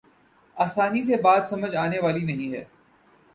آسانی 0.57 1.01
سے 1.01 1.15
بات 1.15 1.45
سمجھ 1.45 1.75
آنے 1.75 1.99
والی 1.99 2.25
نہیں 2.25 2.53
ہے۔ 2.53 2.63